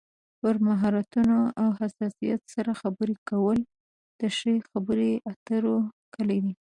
پر 0.39 0.55
مهارتونو 0.67 1.39
او 1.61 1.67
حساسیت 1.79 2.41
سره 2.53 2.71
خبرې 2.81 3.15
کول 3.29 3.59
د 4.19 4.21
ښې 4.37 4.55
خبرې 4.69 5.11
اترو 5.31 5.77
کلي 6.15 6.39
ده. 6.45 6.53